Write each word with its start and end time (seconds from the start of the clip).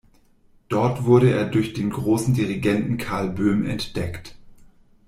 Dort 0.67 1.05
wurde 1.05 1.31
er 1.31 1.45
durch 1.45 1.73
den 1.75 1.91
großen 1.91 2.33
Dirigenten 2.33 2.97
Karl 2.97 3.29
Böhm 3.29 3.67
entdeckt. 3.67 4.35